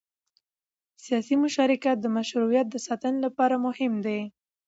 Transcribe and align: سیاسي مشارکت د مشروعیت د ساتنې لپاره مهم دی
سیاسي 1.03 1.35
مشارکت 1.43 1.97
د 2.01 2.05
مشروعیت 2.17 2.67
د 2.71 2.75
ساتنې 2.87 3.19
لپاره 3.25 3.55
مهم 3.65 3.93
دی 4.05 4.21